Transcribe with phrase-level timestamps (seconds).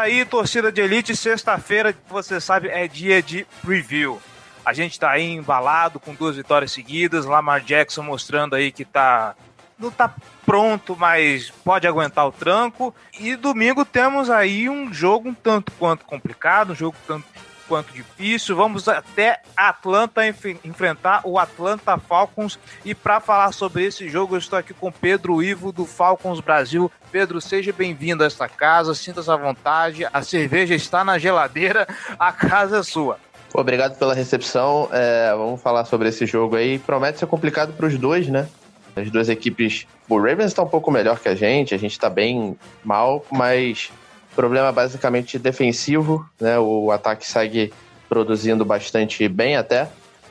[0.00, 1.16] aí, torcida de elite.
[1.16, 4.20] Sexta-feira, você sabe, é dia de preview.
[4.64, 7.24] A gente tá aí embalado com duas vitórias seguidas.
[7.24, 9.34] Lamar Jackson mostrando aí que tá.
[9.78, 10.12] Não tá
[10.44, 12.94] pronto, mas pode aguentar o tranco.
[13.18, 17.24] E domingo temos aí um jogo um tanto quanto complicado, um jogo tanto
[17.68, 18.56] quanto difícil.
[18.56, 22.58] Vamos até Atlanta enf- enfrentar o Atlanta Falcons.
[22.84, 26.90] E para falar sobre esse jogo, eu estou aqui com Pedro Ivo do Falcons Brasil.
[27.12, 30.06] Pedro, seja bem-vindo a esta casa, sinta-se à vontade.
[30.12, 31.86] A cerveja está na geladeira,
[32.18, 33.18] a casa é sua.
[33.54, 34.88] Obrigado pela recepção.
[34.92, 36.78] É, vamos falar sobre esse jogo aí.
[36.78, 38.48] Promete ser complicado para os dois, né?
[38.94, 39.86] As duas equipes.
[40.08, 43.90] O Ravens está um pouco melhor que a gente, a gente está bem mal, mas
[44.38, 46.56] problema basicamente defensivo, né?
[46.60, 47.72] O ataque segue
[48.08, 49.88] produzindo bastante bem até.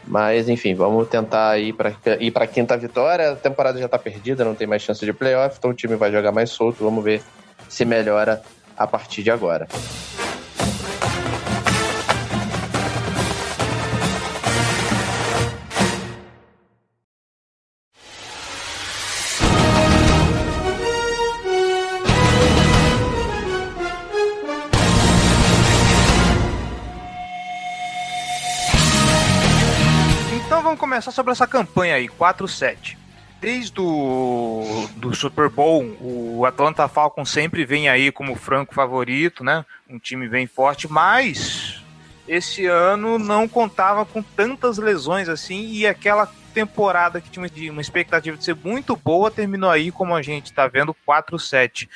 [0.08, 3.34] Mas enfim, vamos tentar ir para ir para quinta vitória.
[3.34, 6.10] A temporada já está perdida, não tem mais chance de playoff, então o time vai
[6.10, 6.82] jogar mais solto.
[6.82, 7.22] Vamos ver
[7.68, 8.42] se melhora
[8.78, 9.68] a partir de agora.
[31.08, 32.98] Começar sobre essa campanha aí, 4-7.
[33.40, 39.64] Desde o do Super Bowl, o Atlanta Falcons sempre vem aí como franco favorito, né?
[39.90, 41.82] Um time bem forte, mas
[42.28, 48.36] esse ano não contava com tantas lesões assim e aquela temporada que tinha uma- expectativa
[48.36, 51.88] de ser muito boa terminou aí, como a gente tá vendo, 4-7.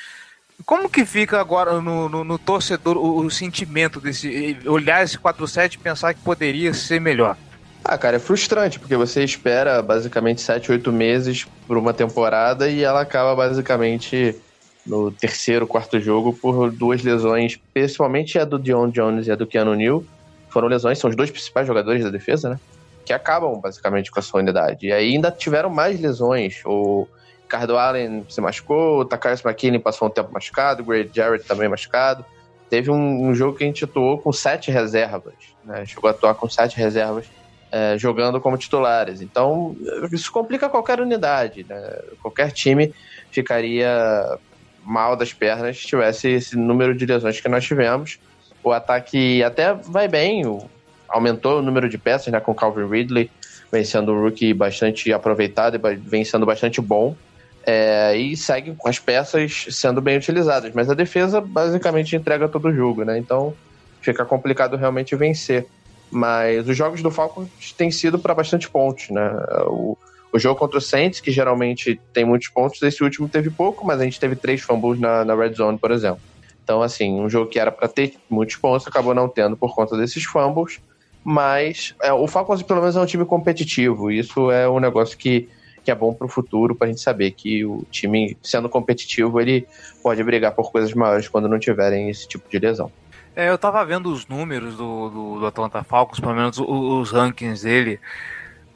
[0.64, 5.74] Como que fica agora no, no- no torcedor o, o sentimento desse olhar esse 4-7
[5.74, 7.36] e pensar que poderia ser melhor?
[7.84, 12.84] Ah, cara, é frustrante, porque você espera basicamente 7, 8 meses por uma temporada e
[12.84, 14.40] ela acaba basicamente
[14.86, 19.46] no terceiro, quarto jogo por duas lesões, principalmente a do Dion Jones e a do
[19.46, 20.04] Keanu Neal.
[20.48, 22.60] Foram lesões, são os dois principais jogadores da defesa, né?
[23.04, 24.86] Que acabam basicamente com a sua unidade.
[24.86, 26.62] E aí ainda tiveram mais lesões.
[26.64, 27.08] O
[27.42, 31.68] Ricardo Allen se machucou, o Takayos McKinley passou um tempo machucado, o Grady Jarrett também
[31.68, 32.24] machucado.
[32.70, 35.84] Teve um, um jogo que a gente atuou com sete reservas, né?
[35.84, 37.26] Chegou a atuar com sete reservas
[37.72, 39.22] é, jogando como titulares.
[39.22, 39.74] Então,
[40.12, 41.64] isso complica qualquer unidade.
[41.66, 41.98] Né?
[42.20, 42.94] Qualquer time
[43.30, 44.38] ficaria
[44.84, 48.18] mal das pernas se tivesse esse número de lesões que nós tivemos.
[48.62, 50.42] O ataque até vai bem,
[51.08, 53.30] aumentou o número de peças né, com Calvin Ridley,
[53.72, 57.16] vem sendo um rookie bastante aproveitado e vem sendo bastante bom.
[57.64, 60.72] É, e segue com as peças sendo bem utilizadas.
[60.74, 63.16] Mas a defesa basicamente entrega todo o jogo, né?
[63.16, 63.54] Então
[64.00, 65.66] fica complicado realmente vencer
[66.12, 69.30] mas os jogos do Falcons têm sido para bastante pontos, né?
[69.66, 69.96] O,
[70.30, 73.98] o jogo contra o Saints, que geralmente tem muitos pontos, esse último teve pouco, mas
[73.98, 76.20] a gente teve três fumbles na, na red zone, por exemplo.
[76.62, 79.96] Então, assim, um jogo que era para ter muitos pontos acabou não tendo por conta
[79.96, 80.80] desses fumbles,
[81.24, 85.48] mas é, o Falcons pelo menos é um time competitivo, isso é um negócio que,
[85.82, 89.40] que é bom para o futuro, para a gente saber que o time, sendo competitivo,
[89.40, 89.66] ele
[90.02, 92.92] pode brigar por coisas maiores quando não tiverem esse tipo de lesão.
[93.34, 97.10] É, eu tava vendo os números do, do, do Atlanta Falcons, pelo menos o- os,
[97.10, 97.98] rankings dele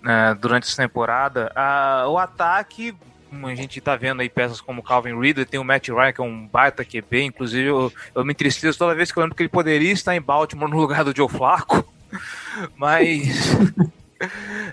[0.02, 1.52] né, durante essa temporada.
[1.54, 2.94] Ah, o ataque,
[3.30, 6.24] a gente tá vendo aí peças como Calvin Ridley, tem o Matt Ryan, que é
[6.24, 9.50] um baita QB, inclusive eu, eu me entristeço toda vez que eu lembro que ele
[9.50, 11.86] poderia estar em Baltimore no lugar do Joe Flacco,
[12.76, 13.56] mas...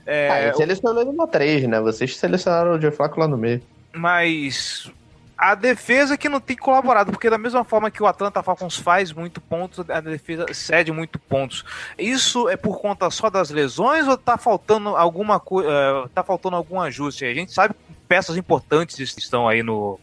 [0.05, 1.81] é, ah, ele selecionou ele na 3, né?
[1.81, 3.61] Vocês selecionaram o Joe Flacco lá no meio.
[3.93, 4.89] mas
[5.43, 9.11] a defesa que não tem colaborado, porque da mesma forma que o Atlanta Falcons faz
[9.11, 11.65] muito pontos, a defesa cede muito pontos.
[11.97, 16.79] Isso é por conta só das lesões ou tá faltando alguma coisa, tá faltando algum
[16.79, 17.25] ajuste?
[17.25, 19.99] A gente sabe que peças importantes estão aí no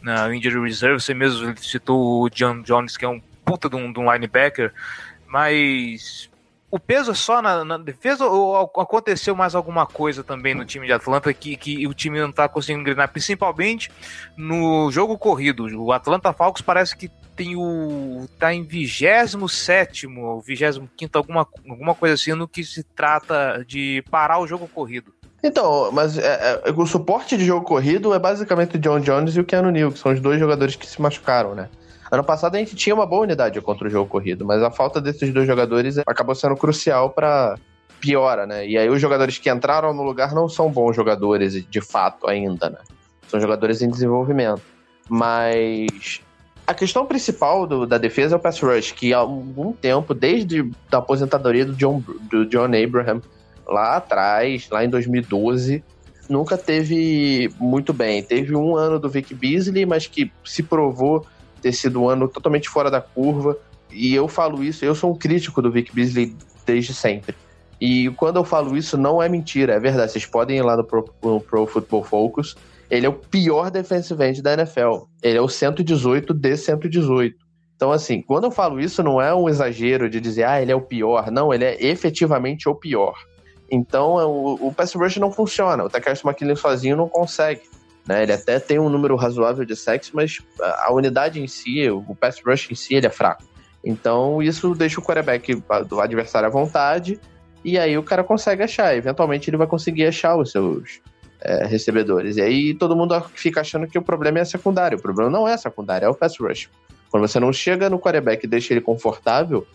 [0.00, 3.92] na injury reserve, você mesmo citou o John Jones, que é um puta de um,
[3.92, 4.74] de um linebacker,
[5.28, 6.28] mas
[6.72, 10.86] o peso é só na, na, defesa ou aconteceu mais alguma coisa também no time
[10.86, 13.90] de Atlanta que, que o time não está conseguindo engrenar, principalmente
[14.38, 15.66] no jogo corrido?
[15.78, 18.26] O Atlanta Falcons parece que tem o.
[18.38, 24.38] tá em 27 ou 25, alguma, alguma coisa assim, no que se trata de parar
[24.38, 25.12] o jogo corrido.
[25.44, 29.40] Então, mas é, é, o suporte de jogo corrido é basicamente o John Jones e
[29.40, 31.68] o Keanu Neal, que são os dois jogadores que se machucaram, né?
[32.12, 35.00] Ano passado a gente tinha uma boa unidade contra o jogo corrido, mas a falta
[35.00, 37.58] desses dois jogadores acabou sendo crucial para
[38.02, 38.68] piora, né?
[38.68, 42.68] E aí os jogadores que entraram no lugar não são bons jogadores de fato ainda,
[42.68, 42.80] né?
[43.28, 44.60] São jogadores em desenvolvimento.
[45.08, 46.20] Mas
[46.66, 50.70] a questão principal do, da defesa é o pass rush, que há algum tempo, desde
[50.92, 53.22] a aposentadoria do John, do John Abraham,
[53.66, 55.82] lá atrás, lá em 2012,
[56.28, 58.22] nunca teve muito bem.
[58.22, 61.26] Teve um ano do Vic Beasley, mas que se provou
[61.62, 63.56] ter sido um ano totalmente fora da curva.
[63.90, 66.36] E eu falo isso, eu sou um crítico do Vic Beasley
[66.66, 67.34] desde sempre.
[67.80, 70.12] E quando eu falo isso, não é mentira, é verdade.
[70.12, 72.56] Vocês podem ir lá no Pro, no Pro Football Focus.
[72.90, 75.06] Ele é o pior defensive end da NFL.
[75.22, 77.36] Ele é o 118 de 118.
[77.74, 80.76] Então, assim, quando eu falo isso, não é um exagero de dizer, ah, ele é
[80.76, 81.30] o pior.
[81.32, 83.14] Não, ele é efetivamente o pior.
[83.68, 85.82] Então, é, o, o pass rush não funciona.
[85.82, 87.62] O Takashi McKinley sozinho não consegue.
[88.06, 88.22] Né?
[88.22, 92.40] Ele até tem um número razoável de sacks, mas a unidade em si, o pass
[92.44, 93.44] rush em si, ele é fraco.
[93.84, 97.20] Então, isso deixa o quarterback do adversário à vontade,
[97.64, 98.96] e aí o cara consegue achar.
[98.96, 101.00] Eventualmente, ele vai conseguir achar os seus
[101.40, 102.36] é, recebedores.
[102.36, 104.98] E aí todo mundo fica achando que o problema é secundário.
[104.98, 106.68] O problema não é secundário, é o pass rush.
[107.10, 109.66] Quando você não chega no quarterback e deixa ele confortável,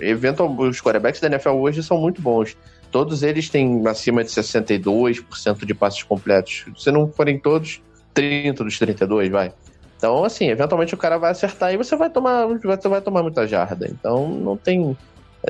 [0.00, 2.56] eventualmente, os quarterbacks da NFL hoje são muito bons.
[2.92, 6.66] Todos eles têm acima de 62% de passes completos.
[6.76, 9.52] Se não forem todos, 30 dos 32, vai.
[9.96, 13.46] Então, assim, eventualmente o cara vai acertar e você vai tomar, você vai tomar muita
[13.46, 13.88] jarda.
[13.88, 14.96] Então, não tem.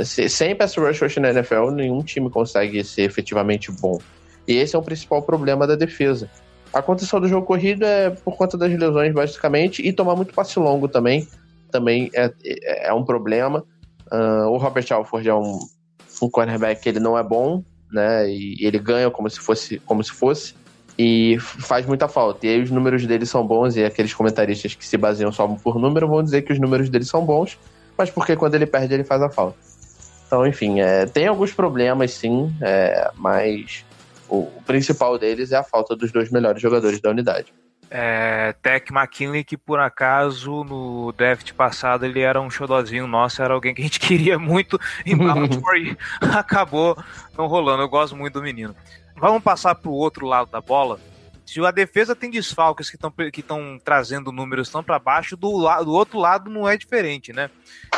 [0.04, 3.98] Sem pass rush hoje na NFL, nenhum time consegue ser efetivamente bom.
[4.46, 6.30] E esse é o principal problema da defesa.
[6.72, 10.58] A condição do jogo corrido é por conta das lesões, basicamente, e tomar muito passe
[10.60, 11.26] longo também.
[11.70, 13.64] Também é, é, é um problema.
[14.10, 15.58] Uh, o Robert Alford é um,
[16.26, 18.28] um cornerback ele não é bom, né?
[18.30, 20.54] E ele ganha como se fosse, como se fosse
[20.98, 22.46] e faz muita falta.
[22.46, 25.78] E aí os números dele são bons e aqueles comentaristas que se baseiam só por
[25.78, 27.58] número vão dizer que os números dele são bons,
[27.96, 29.56] mas porque quando ele perde ele faz a falta.
[30.26, 33.84] Então, enfim, é, tem alguns problemas sim, é, mas
[34.28, 37.52] o, o principal deles é a falta dos dois melhores jogadores da unidade
[37.94, 43.52] é, Tech McKinley, que por acaso no draft passado ele era um xodozinho nosso, era
[43.52, 45.96] alguém que a gente queria muito em Baltimore
[46.34, 46.96] acabou
[47.36, 47.82] não rolando.
[47.82, 48.74] Eu gosto muito do menino.
[49.16, 50.98] Vamos passar para o outro lado da bola.
[51.44, 53.44] Se a defesa tem desfalques que estão que
[53.84, 55.50] trazendo números tão para baixo, do,
[55.84, 57.50] do outro lado não é diferente, né?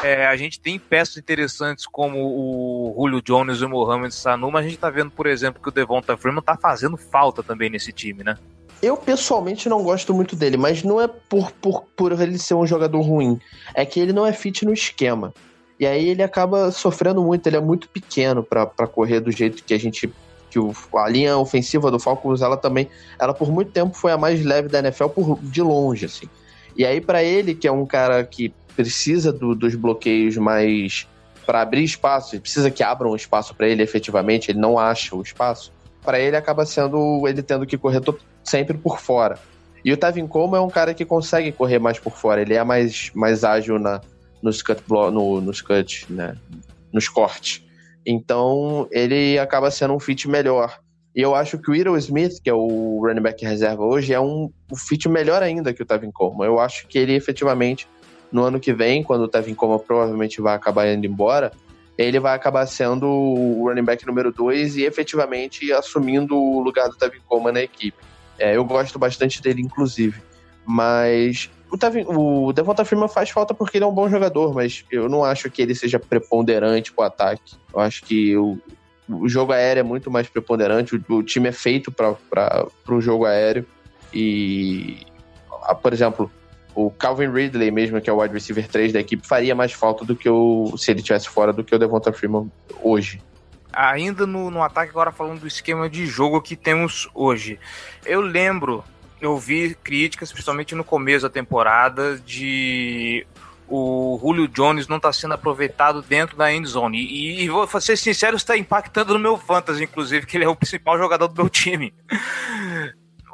[0.02, 4.62] É, a gente tem peças interessantes como o Julio Jones e o Mohamed Sanu, mas
[4.62, 7.92] a gente está vendo, por exemplo, que o Devonta Freeman está fazendo falta também nesse
[7.92, 8.36] time, né?
[8.84, 12.66] Eu pessoalmente não gosto muito dele, mas não é por, por, por ele ser um
[12.66, 13.40] jogador ruim.
[13.74, 15.32] É que ele não é fit no esquema.
[15.80, 19.72] E aí ele acaba sofrendo muito, ele é muito pequeno para correr do jeito que
[19.72, 20.12] a gente.
[20.50, 22.86] que o, a linha ofensiva do Falcons, ela também.
[23.18, 26.28] Ela por muito tempo foi a mais leve da NFL por, de longe, assim.
[26.76, 31.08] E aí, para ele, que é um cara que precisa do, dos bloqueios mais.
[31.46, 35.72] para abrir espaço, precisa que abram espaço para ele efetivamente, ele não acha o espaço.
[36.04, 38.00] Para ele acaba sendo ele tendo que correr
[38.42, 39.38] sempre por fora.
[39.84, 42.64] E o Tevin Coleman é um cara que consegue correr mais por fora, ele é
[42.64, 44.00] mais, mais ágil na,
[44.42, 46.36] nos cut, no, nos cut, né?
[46.92, 47.62] nos cortes.
[48.06, 50.78] Então ele acaba sendo um fit melhor.
[51.14, 54.20] E eu acho que o Will Smith, que é o running back reserva hoje, é
[54.20, 56.46] um, um fit melhor ainda que o Tevin Coleman.
[56.46, 57.86] Eu acho que ele efetivamente,
[58.32, 61.52] no ano que vem, quando o Tevin Coleman provavelmente vai acabar indo embora,
[61.96, 66.96] ele vai acabar sendo o running back número 2 e efetivamente assumindo o lugar do
[66.96, 67.96] Tevin Coleman na equipe.
[68.38, 70.20] É, eu gosto bastante dele, inclusive.
[70.66, 74.84] Mas o, Tevin, o Devonta Freeman faz falta porque ele é um bom jogador, mas
[74.90, 77.54] eu não acho que ele seja preponderante pro ataque.
[77.72, 78.58] Eu acho que o,
[79.08, 83.24] o jogo aéreo é muito mais preponderante, o, o time é feito para o jogo
[83.24, 83.66] aéreo.
[84.12, 85.06] E,
[85.82, 86.30] por exemplo,
[86.74, 90.04] o Calvin Ridley, mesmo que é o wide receiver 3 da equipe, faria mais falta
[90.04, 92.50] do que o se ele tivesse fora do que o Devonta Freeman
[92.82, 93.20] hoje
[93.76, 97.58] ainda no, no ataque, agora falando do esquema de jogo que temos hoje.
[98.06, 98.84] Eu lembro,
[99.20, 103.26] eu vi críticas, principalmente no começo da temporada, de
[103.68, 106.98] o Julio Jones não está sendo aproveitado dentro da end zone.
[106.98, 110.56] E, e, vou ser sincero, está impactando no meu fantasy, inclusive, que ele é o
[110.56, 111.92] principal jogador do meu time.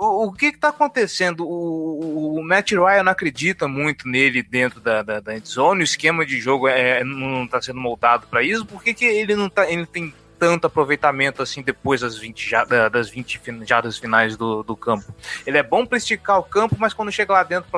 [0.01, 1.47] O, o que está acontecendo?
[1.47, 6.25] O, o, Matt Ryan não acredita muito nele dentro da, da, da zone, o esquema
[6.25, 8.65] de jogo é, não está sendo moldado para isso.
[8.65, 12.51] Por que, que ele não tá, ele tem tanto aproveitamento assim depois das 20,
[12.91, 15.15] das 20 jardas finais do, do campo.
[15.47, 17.71] Ele é bom para esticar o campo, mas quando chega lá dentro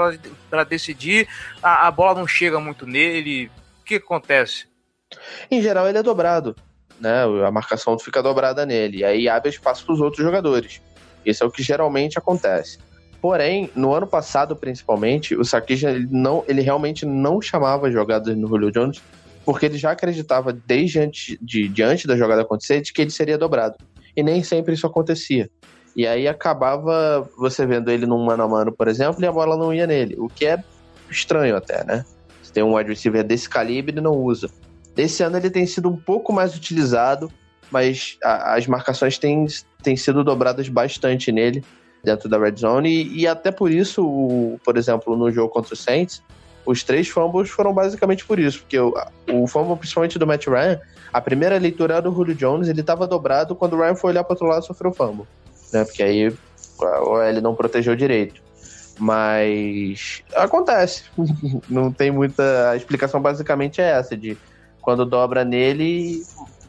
[0.48, 1.26] para decidir,
[1.60, 3.50] a, a, bola não chega muito nele.
[3.80, 4.68] O que acontece?
[5.50, 6.54] Em geral, ele é dobrado.
[7.00, 7.24] né?
[7.44, 8.98] A marcação fica dobrada nele.
[8.98, 10.80] E aí abre espaço para os outros jogadores.
[11.24, 12.78] Isso é o que geralmente acontece.
[13.20, 18.48] Porém, no ano passado, principalmente, o Sarkisian, ele, não, ele realmente não chamava jogadas no
[18.48, 19.00] Julio Jones,
[19.44, 23.38] porque ele já acreditava desde antes, de, antes da jogada acontecer de que ele seria
[23.38, 23.76] dobrado.
[24.16, 25.48] E nem sempre isso acontecia.
[25.94, 29.56] E aí acabava você vendo ele num mano a mano, por exemplo, e a bola
[29.56, 30.16] não ia nele.
[30.18, 30.62] O que é
[31.10, 32.04] estranho até, né?
[32.42, 34.50] Você tem um wide receiver desse calibre e não usa.
[34.96, 37.30] Esse ano ele tem sido um pouco mais utilizado,
[37.72, 39.46] mas a, as marcações têm,
[39.82, 41.64] têm sido dobradas bastante nele
[42.04, 42.88] dentro da red zone.
[42.88, 46.22] E, e até por isso, o, por exemplo, no jogo contra o Saints,
[46.64, 48.60] os três fumbles foram basicamente por isso.
[48.60, 48.94] Porque o,
[49.30, 50.80] o fumble, principalmente do Matt Ryan,
[51.12, 54.34] a primeira leitura do Julio Jones, ele estava dobrado quando o Ryan foi olhar para
[54.34, 55.26] outro lado e sofreu fumble
[55.72, 55.84] né?
[55.84, 56.32] Porque aí
[56.78, 58.40] OL não protegeu direito.
[58.98, 61.04] Mas acontece.
[61.68, 62.70] não tem muita.
[62.70, 64.36] A explicação basicamente é essa: de
[64.80, 66.22] quando dobra nele,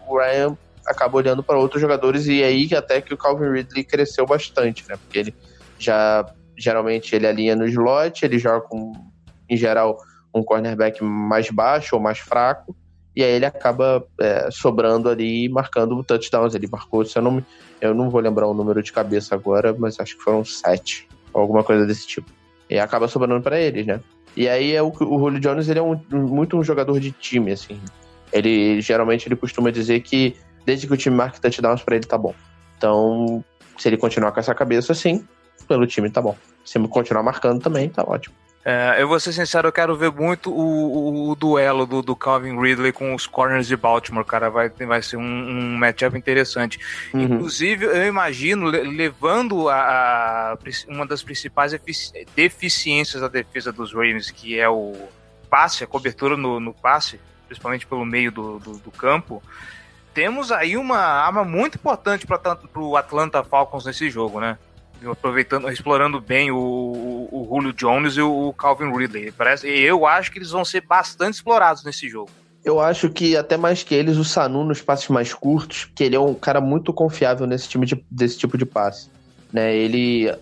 [0.07, 0.57] o Ryan
[0.87, 4.95] acaba olhando para outros jogadores e aí até que o Calvin Ridley cresceu bastante, né?
[4.97, 5.35] Porque ele
[5.79, 6.25] já
[6.57, 8.93] geralmente ele alinha no slot, ele joga com,
[9.49, 9.97] em geral,
[10.33, 12.75] um cornerback mais baixo ou mais fraco,
[13.15, 16.55] e aí ele acaba é, sobrando ali marcando touchdowns.
[16.55, 17.45] Ele marcou, se eu não
[17.79, 21.63] eu não vou lembrar o número de cabeça agora, mas acho que foram sete, alguma
[21.63, 22.31] coisa desse tipo.
[22.69, 23.99] E acaba sobrando para eles, né?
[24.35, 27.51] E aí é o, o Julio Jones ele é um, muito um jogador de time,
[27.51, 27.79] assim.
[28.31, 32.17] Ele geralmente ele costuma dizer que desde que o time marque touchdowns para ele tá
[32.17, 32.33] bom.
[32.77, 33.43] Então,
[33.77, 35.25] se ele continuar com essa cabeça assim,
[35.67, 36.37] pelo time tá bom.
[36.63, 38.35] Se ele continuar marcando também, tá ótimo.
[38.65, 42.15] É, eu vou ser sincero, eu quero ver muito o, o, o duelo do, do,
[42.15, 44.49] Calvin Ridley com os corners de Baltimore, cara.
[44.49, 46.79] Vai, vai ser um, um matchup interessante.
[47.13, 47.23] Uhum.
[47.23, 51.77] Inclusive, eu imagino levando a, a, uma das principais
[52.33, 54.93] deficiências da defesa dos Ravens, que é o
[55.49, 59.43] passe, a cobertura no, no passe, principalmente pelo meio do, do, do campo.
[60.13, 62.39] Temos aí uma arma muito importante para
[62.75, 64.57] o Atlanta Falcons nesse jogo, né?
[65.11, 69.31] aproveitando, explorando bem o, o, o Julio Jones e o Calvin Ridley.
[69.31, 72.29] Parece, eu acho que eles vão ser bastante explorados nesse jogo.
[72.63, 76.15] Eu acho que até mais que eles, o Sanu nos passes mais curtos, que ele
[76.15, 79.09] é um cara muito confiável nesse time de, desse tipo de passe.
[79.51, 79.75] Né?
[79.75, 80.33] Ele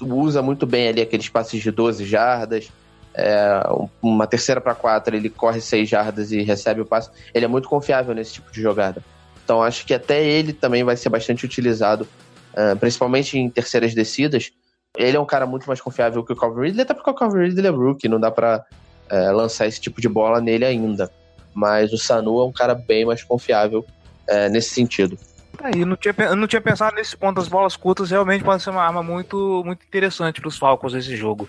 [0.00, 2.70] usa muito bem ali aqueles passes de 12 jardas,
[3.14, 3.62] é,
[4.00, 7.10] uma terceira para quatro, ele corre 6 jardas e recebe o passe.
[7.34, 9.02] Ele é muito confiável nesse tipo de jogada.
[9.44, 12.06] Então acho que até ele também vai ser bastante utilizado
[12.52, 14.52] uh, principalmente em terceiras descidas,
[14.96, 17.44] ele é um cara muito mais confiável que o Calvin Ridley, até porque o Calvin
[17.44, 18.64] Ridley é rookie, não dá pra
[19.10, 21.10] uh, lançar esse tipo de bola nele ainda.
[21.54, 25.18] Mas o Sanu é um cara bem mais confiável uh, nesse sentido.
[25.60, 27.40] Aí, não tinha, eu não tinha pensado nesse ponto.
[27.40, 31.16] As bolas curtas realmente podem ser uma arma muito, muito interessante para os Falcons nesse
[31.16, 31.48] jogo.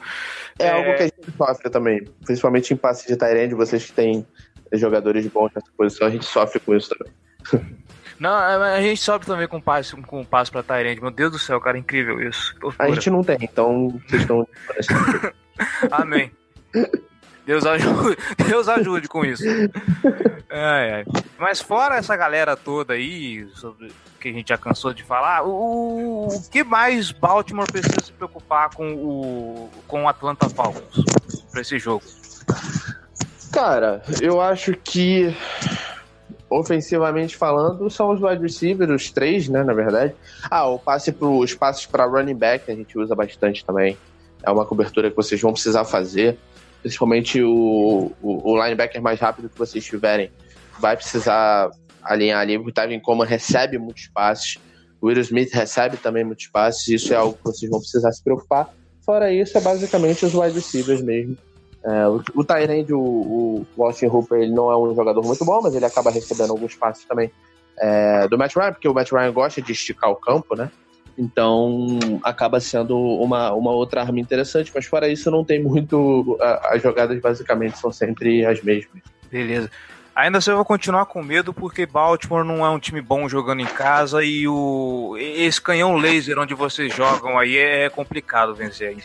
[0.60, 3.94] É, é, algo que a gente sofre também, principalmente em passe de Tyrande, vocês que
[3.94, 4.26] têm
[4.74, 7.14] jogadores bons nessa posição, a gente sofre com isso também.
[8.20, 11.02] Não, a gente sobe também com passe, com passe pra Tyrande.
[11.02, 12.56] Meu Deus do céu, cara, incrível isso.
[12.80, 14.48] A gente não tem, então vocês estão.
[15.92, 16.32] Amém.
[17.46, 19.44] Deus ajude, Deus ajude com isso.
[21.38, 26.28] Mas fora essa galera toda aí, sobre que a gente já cansou de falar, o,
[26.28, 31.04] o que mais Baltimore precisa se preocupar com o, com o Atlanta Falcons
[31.52, 32.04] para esse jogo?
[33.52, 35.36] Cara, eu acho que
[36.50, 40.14] ofensivamente falando, são os wide receivers, os três, né, na verdade.
[40.50, 43.98] Ah, o passe pro, os passes para running back a gente usa bastante também.
[44.42, 46.38] É uma cobertura que vocês vão precisar fazer.
[46.84, 50.30] Principalmente o, o, o linebacker mais rápido que vocês tiverem
[50.80, 51.72] vai precisar
[52.04, 52.58] alinhar ali.
[52.58, 54.58] O Tavin Coleman recebe muitos passes.
[55.02, 56.88] O Will Smith recebe também muitos passes.
[56.90, 58.70] Isso é algo que vocês vão precisar se preocupar.
[59.06, 61.38] Fora isso, é basicamente os wide receivers mesmo.
[61.86, 65.62] É, o o Tyrande, o, o Austin Hooper, ele não é um jogador muito bom,
[65.62, 67.32] mas ele acaba recebendo alguns passes também
[67.78, 70.70] é, do Matt Ryan, porque o Matt Ryan gosta de esticar o campo, né?
[71.18, 76.38] Então acaba sendo uma, uma outra arma interessante, mas fora isso não tem muito.
[76.42, 79.02] A, as jogadas basicamente são sempre as mesmas.
[79.32, 79.70] Beleza.
[80.16, 83.62] Ainda assim eu vou continuar com medo porque Baltimore não é um time bom jogando
[83.62, 88.98] em casa e o esse canhão laser onde vocês jogam aí é complicado vencer aí.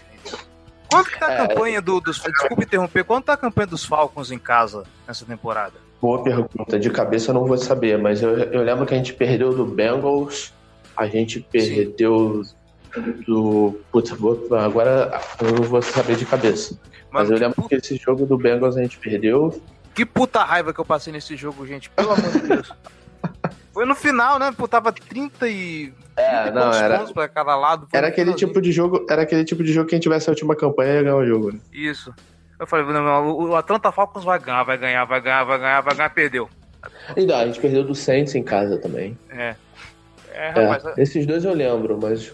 [0.90, 2.18] Quanto que tá a é, campanha do, dos.
[2.18, 5.74] Desculpa interromper, quanto tá a campanha dos Falcons em casa nessa temporada?
[6.00, 6.78] Boa pergunta.
[6.78, 9.66] De cabeça eu não vou saber, mas eu, eu lembro que a gente perdeu do
[9.66, 10.52] Bengals,
[10.98, 13.12] a gente perdeu Sim.
[13.24, 13.80] do.
[13.92, 16.76] Putz, agora eu não vou saber de cabeça.
[17.10, 19.62] Mas, mas eu lembro que, que esse jogo do Bengals a gente perdeu.
[19.94, 21.88] Que puta raiva que eu passei nesse jogo, gente.
[21.90, 22.72] Pelo amor de Deus.
[23.72, 24.52] Foi no final, né?
[24.56, 25.92] Pô, tava 30 e.
[26.16, 27.04] É, não, era.
[27.12, 27.86] Pra cada lado.
[27.92, 29.06] Era aquele tipo de jogo.
[29.08, 31.52] Era aquele tipo de jogo que quem tivesse a última campanha ia ganhar o jogo,
[31.52, 31.60] né?
[31.72, 32.12] Isso.
[32.58, 35.94] Eu falei, não, o Atlanta Falcons vai ganhar, vai ganhar, vai ganhar, vai ganhar, vai
[35.94, 36.48] ganhar, perdeu.
[37.16, 39.16] Ainda, a gente perdeu do Saints em casa também.
[39.30, 39.54] É.
[40.38, 42.32] É, rapaz, é, esses dois eu lembro, mas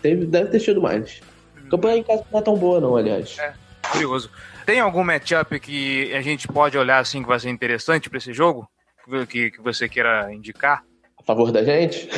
[0.00, 1.20] teve, deve ter tido mais.
[1.56, 3.36] A campanha em casa não é tão boa, não, aliás.
[3.40, 3.52] É,
[3.90, 4.30] curioso.
[4.64, 8.32] Tem algum matchup que a gente pode olhar assim que vai ser interessante para esse
[8.32, 8.68] jogo?
[9.28, 10.84] Que, que você queira indicar?
[11.18, 12.08] A favor da gente?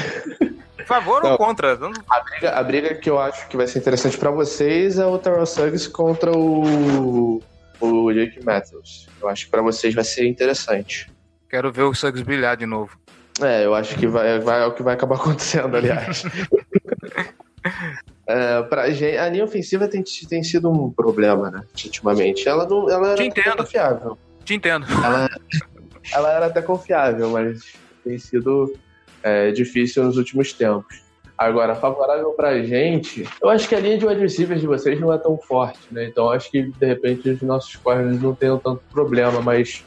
[0.79, 1.73] A favor não, ou contra?
[1.73, 5.17] A briga, a briga que eu acho que vai ser interessante para vocês é o
[5.17, 7.43] Terrell Suggs contra o,
[7.81, 9.09] o Jake Matthews.
[9.23, 11.11] Eu acho que para vocês vai ser interessante.
[11.49, 12.99] Quero ver o Suggs brilhar de novo.
[13.41, 16.23] É, eu acho que vai, vai, é o que vai acabar acontecendo, aliás.
[18.27, 21.63] é, pra gente, a linha ofensiva tem, tem sido um problema, né?
[21.85, 22.49] Ultimamente.
[22.49, 23.57] Ela, não, ela era Te entendo.
[23.57, 24.19] confiável.
[24.45, 24.87] Te entendo.
[25.05, 25.29] Ela,
[26.13, 27.75] ela era até confiável, mas
[28.05, 28.75] tem sido
[29.23, 31.03] é, difícil nos últimos tempos.
[31.37, 35.13] Agora, favorável pra gente, eu acho que a linha de wide receivers de vocês não
[35.13, 36.05] é tão forte, né?
[36.05, 39.85] Então acho que de repente os nossos corners não tenham tanto problema, mas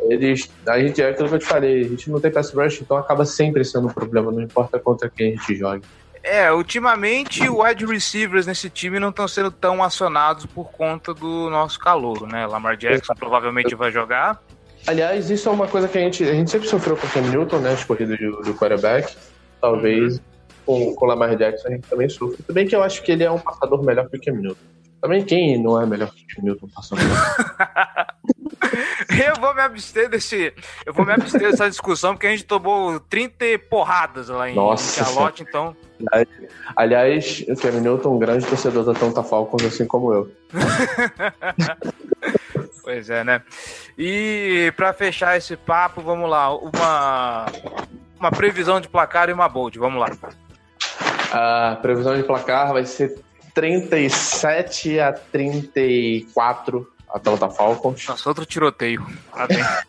[0.00, 0.50] eles.
[0.66, 2.96] A gente é aquilo que eu te falei, a gente não tem pass rush, então
[2.96, 5.82] acaba sempre sendo um problema, não importa contra quem a gente joga.
[6.22, 11.48] É, ultimamente o wide receivers nesse time não estão sendo tão acionados por conta do
[11.48, 12.44] nosso calor, né?
[12.46, 14.42] Lamar Jackson provavelmente vai jogar.
[14.88, 17.22] Aliás, isso é uma coisa que a gente, a gente sempre sofreu com o Cam
[17.22, 17.72] Newton, né?
[17.72, 19.16] As corridas do, do quarterback.
[19.60, 20.20] Talvez
[20.66, 20.96] uhum.
[20.96, 22.38] com o Lamar Jackson a gente também sofre.
[22.52, 24.60] Bem que eu acho que ele é um passador melhor que o Cam Newton.
[25.00, 27.02] Também quem não é melhor que o Cam Newton passando?
[29.26, 30.52] eu vou me abster desse.
[30.84, 35.04] Eu vou me abster dessa discussão, porque a gente tomou 30 porradas lá em Nossa,
[35.04, 35.76] Charlotte, então.
[36.76, 40.30] Aliás, o Cam Newton é um grande torcedor da Tonta Falcons, assim como eu.
[42.82, 43.42] pois é, né?
[43.96, 47.46] E para fechar esse papo, vamos lá, uma
[48.18, 50.10] uma previsão de placar e uma bold, vamos lá.
[51.32, 53.18] A previsão de placar vai ser
[53.54, 58.06] 37 a 34 Atlanta Falcons.
[58.06, 59.04] Nossa, outro tiroteio.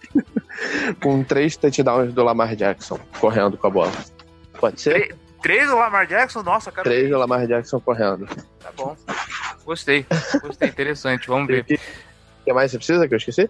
[1.02, 3.92] com três touchdowns do Lamar Jackson correndo com a bola.
[4.60, 5.16] Pode ser?
[5.42, 6.42] Três do Lamar Jackson?
[6.42, 6.90] Nossa, cara.
[6.90, 8.26] Três do Lamar Jackson correndo.
[8.60, 8.96] Tá bom.
[9.66, 10.06] Gostei.
[10.42, 11.28] Gostei, interessante.
[11.28, 11.62] Vamos ver.
[11.62, 13.50] O que mais você precisa que eu esqueci?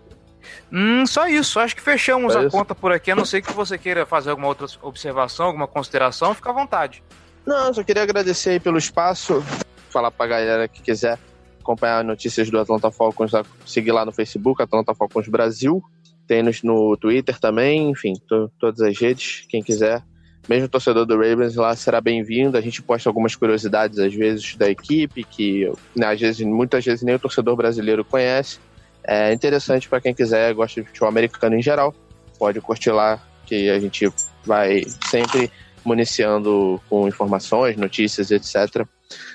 [0.72, 1.60] Hum, só isso.
[1.60, 2.52] Acho que fechamos só a isso?
[2.52, 3.12] conta por aqui.
[3.12, 7.04] A não ser que você queira fazer alguma outra observação, alguma consideração, fica à vontade.
[7.46, 9.44] Não, só queria agradecer aí pelo espaço.
[9.90, 11.18] Falar pra galera que quiser
[11.68, 13.32] acompanhar notícias do Atlanta Falcons,
[13.66, 15.84] seguir lá no Facebook, Atlanta Falcons Brasil.
[16.26, 18.14] Tem no, no Twitter também, enfim,
[18.60, 20.02] todas as redes, quem quiser.
[20.48, 22.58] Mesmo torcedor do Ravens lá será bem-vindo.
[22.58, 27.04] A gente posta algumas curiosidades, às vezes, da equipe, que né, às vezes, muitas vezes
[27.04, 28.60] nem o torcedor brasileiro conhece.
[29.04, 31.94] É interessante para quem quiser, gosta de futebol americano em geral.
[32.40, 34.10] Pode curtir lá, que a gente
[34.46, 35.52] vai sempre
[35.84, 38.86] municiando com informações, notícias, etc.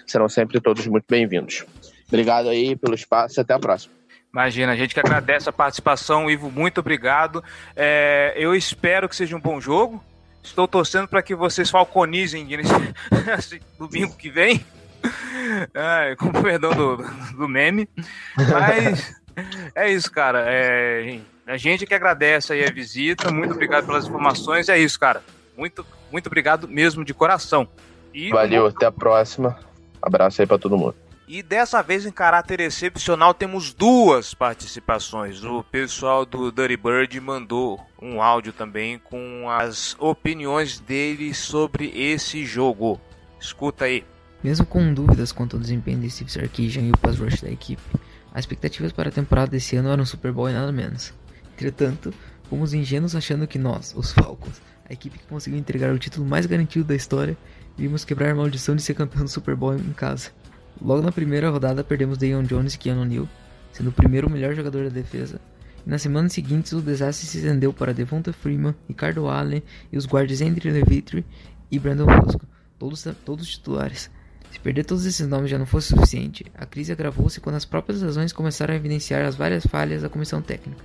[0.07, 1.65] Serão sempre todos muito bem-vindos.
[2.13, 3.95] Obrigado aí pelo espaço e até a próxima.
[4.31, 7.43] Imagina, a gente que agradece a participação, Ivo, muito obrigado.
[7.75, 10.05] É, eu espero que seja um bom jogo.
[10.43, 14.63] Estou torcendo para que vocês falconizem nesse domingo que vem.
[15.73, 16.97] É, com perdão do,
[17.33, 17.89] do meme.
[18.37, 19.15] Mas
[19.75, 20.45] é isso, cara.
[20.47, 23.31] É, a gente que agradece aí a visita.
[23.31, 24.69] Muito obrigado pelas informações.
[24.69, 25.23] É isso, cara.
[25.57, 27.67] Muito, muito obrigado mesmo de coração.
[28.13, 29.59] E Valeu, até a próxima.
[30.03, 31.02] Abraço aí para todo mundo.
[31.27, 35.45] E dessa vez, em caráter excepcional, temos duas participações.
[35.45, 42.45] O pessoal do Dirty Bird mandou um áudio também com as opiniões dele sobre esse
[42.45, 43.01] jogo.
[43.41, 44.05] Escuta aí.
[44.43, 47.83] Mesmo com dúvidas quanto ao desempenho de Steve Sarkisian e o pass rush da equipe,
[48.35, 51.15] as expectativas para a temporada desse ano eram Super Bowl e nada menos.
[51.55, 52.13] Entretanto,
[52.51, 56.45] fomos ingênuos achando que nós, os Falcons, a equipe que conseguiu entregar o título mais
[56.47, 57.39] garantido da história,
[57.79, 60.31] iríamos quebrar a maldição de ser campeão do Super Bowl em casa.
[60.81, 63.29] Logo na primeira rodada perdemos Deion Jones e Keanu Neal,
[63.73, 65.41] sendo o primeiro melhor jogador da defesa.
[65.87, 70.07] E nas semanas seguintes o desastre se estendeu para Devonta Freeman, Ricardo Allen e os
[70.07, 71.25] guardas Andrew Levitre
[71.71, 72.47] e Brandon Fosco,
[72.79, 74.11] todos, todos titulares.
[74.51, 78.03] Se perder todos esses nomes já não fosse suficiente, a crise agravou-se quando as próprias
[78.03, 80.85] razões começaram a evidenciar as várias falhas da comissão técnica.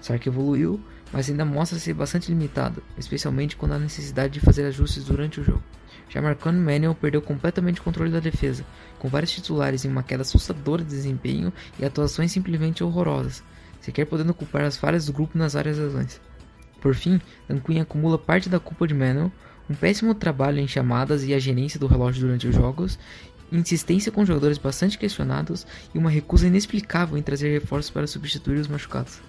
[0.00, 0.80] Sark evoluiu,
[1.12, 5.44] mas ainda mostra ser bastante limitado, especialmente quando há necessidade de fazer ajustes durante o
[5.44, 5.62] jogo.
[6.08, 8.64] Já Marcon Manuel perdeu completamente o controle da defesa,
[8.98, 13.42] com vários titulares em uma queda assustadora de desempenho e atuações simplesmente horrorosas,
[13.80, 16.20] sequer podendo culpar as falhas do grupo nas várias razões.
[16.80, 19.32] Por fim, Dan Quinn acumula parte da culpa de Manuel,
[19.68, 22.98] um péssimo trabalho em chamadas e a gerência do relógio durante os jogos,
[23.50, 28.68] insistência com jogadores bastante questionados e uma recusa inexplicável em trazer reforços para substituir os
[28.68, 29.20] machucados.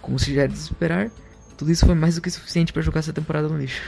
[0.00, 1.10] Como se já era de esperar,
[1.56, 3.82] tudo isso foi mais do que suficiente para jogar essa temporada no lixo.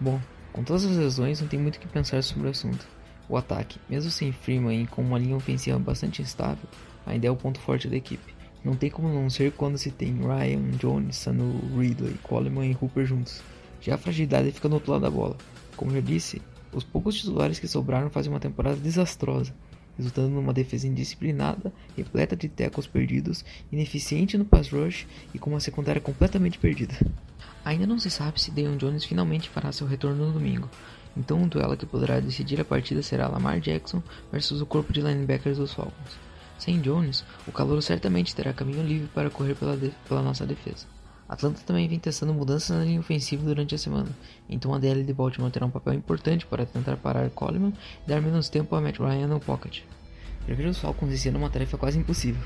[0.00, 0.20] Bom,
[0.52, 2.86] com todas as lesões, não tem muito o que pensar sobre o assunto.
[3.28, 6.68] O ataque, mesmo sem Freeman e com uma linha ofensiva bastante instável,
[7.06, 10.18] ainda é o ponto forte da equipe, Não tem como não ser quando se tem
[10.18, 13.40] Ryan, Jones, Sanu, Ridley, Coleman e Hooper juntos.
[13.80, 15.36] Já a fragilidade fica no outro lado da bola.
[15.76, 19.54] Como já disse, os poucos titulares que sobraram fazem uma temporada desastrosa,
[19.96, 25.60] resultando numa defesa indisciplinada, repleta de tackles perdidos, ineficiente no pass rush e com uma
[25.60, 26.94] secundária completamente perdida.
[27.64, 30.68] Ainda não se sabe se Deion Jones finalmente fará seu retorno no domingo,
[31.16, 35.00] então um duelo que poderá decidir a partida será Lamar Jackson versus o corpo de
[35.00, 36.18] linebackers dos Falcons.
[36.58, 40.86] Sem Jones, o calor certamente terá caminho livre para correr pela, pela nossa defesa.
[41.28, 44.08] Atlanta também vem testando mudanças na linha ofensiva durante a semana,
[44.48, 47.72] então a DL de Baltimore terá um papel importante para tentar parar Coleman
[48.04, 49.82] e dar menos tempo a Matt Ryan no pocket.
[50.44, 52.42] Prever os Falcons esse ano é uma tarefa quase impossível,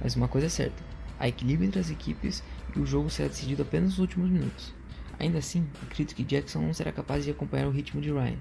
[0.00, 0.80] mas uma coisa é certa,
[1.18, 2.42] há equilíbrio entre as equipes
[2.78, 4.74] e o jogo será decidido apenas nos últimos minutos.
[5.18, 8.36] Ainda assim, acredito que Jackson não será capaz de acompanhar o ritmo de Ryan,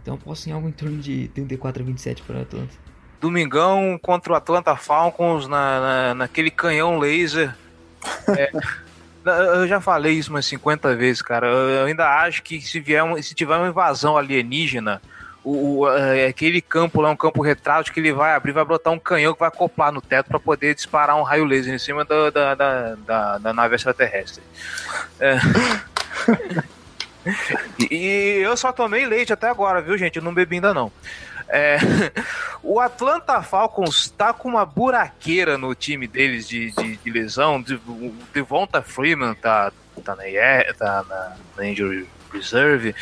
[0.00, 2.74] então aposto em algo em torno de 34 a 27 para Atlanta.
[3.20, 7.54] Domingão contra o Atlanta Falcons na, na naquele canhão laser.
[8.36, 8.50] É,
[9.24, 11.46] Eu já falei isso umas 50 vezes, cara.
[11.46, 15.00] Eu ainda acho que se, vier um, se tiver uma invasão alienígena,
[15.44, 18.92] o, o, é, aquele campo lá, um campo retrátil que ele vai abrir, vai brotar
[18.92, 22.04] um canhão que vai acoplar no teto para poder disparar um raio laser em cima
[22.04, 24.42] da, da, da, da, da nave extraterrestre.
[25.18, 25.38] É.
[27.90, 30.16] e eu só tomei leite até agora, viu, gente?
[30.16, 30.92] Eu não bebi ainda não.
[31.48, 31.76] É,
[32.62, 37.60] o Atlanta Falcons tá com uma buraqueira no time deles de, de, de lesão.
[37.60, 39.72] De, o Devonta Freeman tá,
[40.04, 40.24] tá, na,
[40.74, 42.94] tá na, na injury reserve.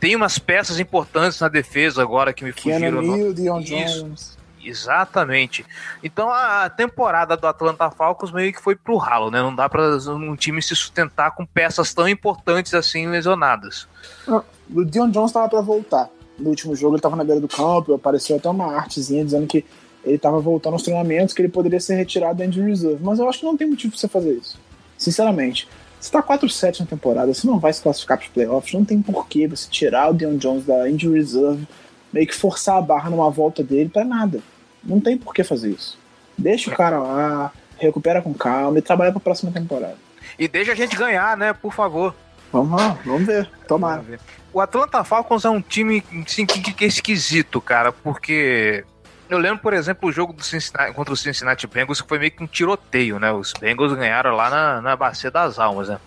[0.00, 3.02] Tem umas peças importantes na defesa agora que me fugiram.
[3.02, 4.38] Neal, Dion Jones.
[4.62, 5.64] Exatamente.
[6.02, 9.40] Então a temporada do Atlanta Falcons meio que foi pro ralo, né?
[9.40, 13.86] Não dá para um time se sustentar com peças tão importantes assim lesionadas.
[14.26, 16.10] O Dion Jones estava para voltar
[16.40, 19.64] no último jogo ele estava na beira do campo, apareceu até uma artezinha dizendo que
[20.04, 22.98] ele estava voltando aos treinamentos, que ele poderia ser retirado da injury reserve.
[23.02, 24.58] Mas eu acho que não tem motivo para você fazer isso.
[24.96, 25.68] Sinceramente.
[26.00, 29.02] Você está 4-7 na temporada, você não vai se classificar para os playoffs, não tem
[29.02, 31.68] porquê você tirar o Deion Jones da injury reserve,
[32.10, 34.40] meio que forçar a barra numa volta dele para nada.
[34.82, 35.98] Não tem por que fazer isso.
[36.38, 39.98] Deixa o cara lá, recupera com calma e trabalha para a próxima temporada.
[40.38, 42.14] E deixa a gente ganhar, né, por favor.
[42.50, 43.50] Vamos lá, vamos ver.
[43.68, 43.96] Tomara.
[43.96, 44.20] Vamos ver.
[44.54, 48.84] O Atlanta Falcons é um time assim, que, que é esquisito, cara, porque
[49.30, 52.32] eu lembro, por exemplo, o jogo do Cincinnati, contra o Cincinnati Bengals, que foi meio
[52.32, 53.32] que um tiroteio, né?
[53.32, 55.98] Os Bengals ganharam lá na, na Bacia das Almas, né?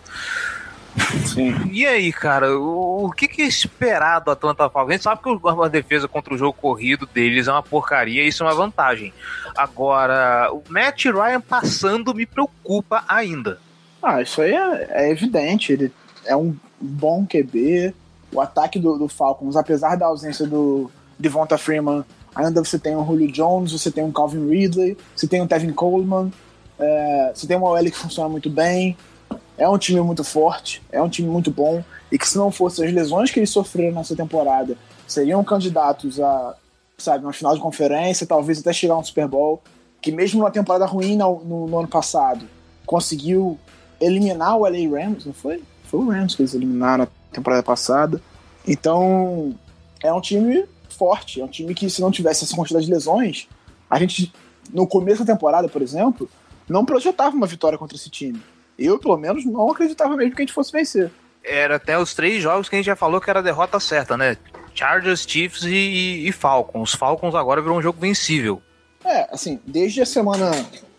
[1.26, 1.54] Sim.
[1.72, 4.90] E aí, cara, o, o que, que é esperar do Atlanta Falcons?
[4.90, 8.28] A gente sabe que a defesa contra o jogo corrido deles é uma porcaria e
[8.28, 9.12] isso é uma vantagem.
[9.56, 13.58] Agora, o Matt Ryan passando me preocupa ainda.
[14.02, 15.72] Ah, isso aí é, é evidente.
[15.72, 15.92] Ele
[16.24, 17.94] é um bom QB,
[18.32, 23.04] o ataque do, do Falcons, apesar da ausência do Devonta Freeman, ainda você tem o
[23.04, 26.32] Julio Jones, você tem o Calvin Ridley, você tem o Tevin Coleman,
[26.78, 28.96] é, você tem uma OL que funciona muito bem.
[29.56, 32.86] É um time muito forte, é um time muito bom, e que se não fossem
[32.86, 36.56] as lesões que eles sofreram nessa temporada, seriam candidatos a,
[36.98, 39.62] sabe, uma final de conferência, talvez até chegar a um Super Bowl,
[40.02, 42.46] que mesmo numa temporada ruim no, no, no ano passado,
[42.84, 43.56] conseguiu
[44.00, 45.62] eliminar o LA Rams, não foi?
[45.84, 48.20] Foi o Rams que eles eliminaram temporada passada.
[48.66, 49.54] Então,
[50.02, 53.48] é um time forte, é um time que se não tivesse essa quantidade de lesões,
[53.88, 54.32] a gente,
[54.72, 56.28] no começo da temporada, por exemplo,
[56.68, 58.40] não projetava uma vitória contra esse time.
[58.78, 61.10] Eu, pelo menos, não acreditava mesmo que a gente fosse vencer.
[61.44, 64.16] Era até os três jogos que a gente já falou que era a derrota certa,
[64.16, 64.36] né?
[64.74, 66.94] Chargers, Chiefs e, e, e Falcons.
[66.94, 68.60] Falcons agora virou um jogo vencível.
[69.04, 70.50] É, assim, desde a semana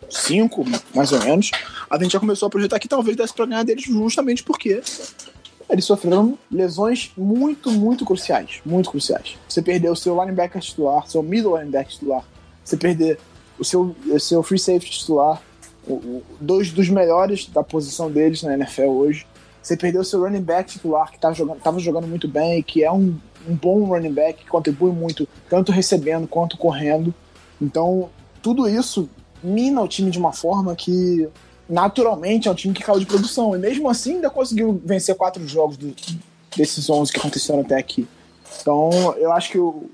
[0.10, 1.51] 5, mais ou menos,
[1.89, 4.81] a gente já começou a projetar que talvez desse pra ganhar deles justamente porque
[5.69, 8.62] eles sofreram lesões muito, muito cruciais.
[8.65, 9.38] Muito cruciais.
[9.47, 12.23] Você perdeu o seu linebacker titular, seu middle linebacker titular,
[12.63, 13.19] você perder
[13.58, 15.41] o seu, o seu free safety titular,
[15.88, 19.25] o, o, dois dos melhores da posição deles na NFL hoje.
[19.62, 22.84] Você perdeu o seu running back titular, que estava jogando, tava jogando muito bem, que
[22.84, 27.13] é um, um bom running back, que contribui muito, tanto recebendo quanto correndo.
[27.60, 28.10] Então,
[28.43, 29.10] tudo isso
[29.43, 31.28] mina o time de uma forma que
[31.69, 33.56] naturalmente é um time que caiu de produção.
[33.56, 35.93] E mesmo assim ainda conseguiu vencer quatro jogos do,
[36.56, 38.08] desses 11 que aconteceram até aqui.
[38.62, 39.89] Então eu acho que o,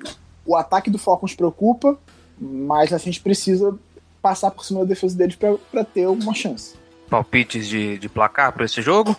[0.45, 1.97] o ataque do Falcons preocupa,
[2.39, 3.75] mas a gente precisa
[4.21, 6.75] passar por cima da defesa deles para ter uma chance.
[7.09, 9.15] Palpites de, de placar para esse jogo?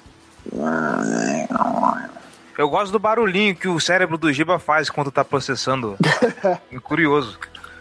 [2.56, 5.96] Eu gosto do barulhinho que o cérebro do Giba faz quando tá processando.
[6.82, 7.38] Curioso.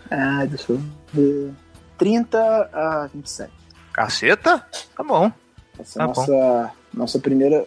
[0.10, 0.82] Ah, deixa eu
[1.14, 1.54] ver.
[1.98, 2.40] 30
[2.74, 3.61] a 27.
[3.94, 4.66] Caceta?
[4.96, 5.32] Tá bom.
[5.80, 6.70] Essa tá nossa, bom.
[6.94, 7.66] nossa primeira.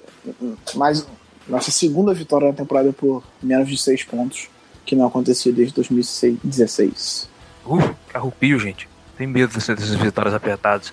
[0.75, 1.07] Mais,
[1.49, 4.49] nossa segunda vitória na temporada por menos de 6 pontos,
[4.85, 7.29] que não acontecia desde 2016.
[7.67, 7.79] Uh,
[8.11, 8.89] que arrupio, gente.
[9.17, 10.93] Tem medo dessas vitórias apertadas.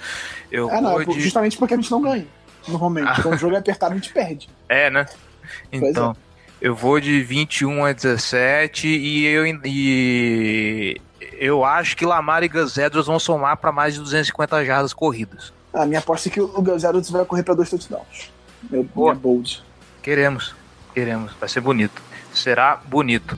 [0.51, 1.19] Eu É, não, de...
[1.19, 2.27] justamente porque a gente não ganha.
[2.67, 3.21] Normalmente, Ah.
[3.21, 4.47] quando o jogo é apertado, a gente perde.
[4.69, 5.05] É, né?
[5.71, 5.89] Pois é.
[5.89, 6.15] Então,
[6.61, 11.01] eu vou de 21 a 17 e eu, e
[11.33, 15.53] eu acho que Lamar e Gus Edwards vão somar para mais de 250 jardas corridas.
[15.73, 18.31] A minha aposta é que o Gus Edwards vai correr pra dois touchdowns.
[18.69, 19.13] Meu, Boa.
[19.13, 19.63] minha bold.
[20.01, 20.55] Queremos,
[20.93, 22.01] queremos, vai ser bonito.
[22.33, 23.37] Será bonito.